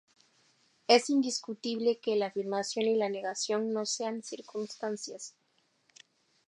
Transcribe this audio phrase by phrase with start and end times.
[0.87, 5.35] Es discutible que la afirmación y la negación no sean circunstancias.